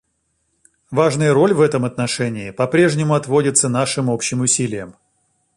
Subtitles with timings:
[0.89, 4.95] Важная роль в этом отношении по-прежнему отводится нашим общим усилиям.